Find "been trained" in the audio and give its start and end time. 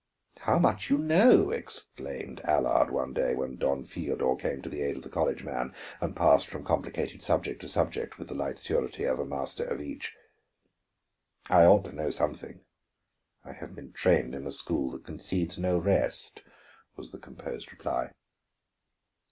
13.75-14.33